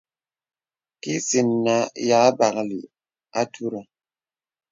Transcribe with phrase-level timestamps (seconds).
[1.01, 1.75] Kìsin nǎ
[2.07, 2.79] yâ bāklì
[3.39, 3.79] àturə.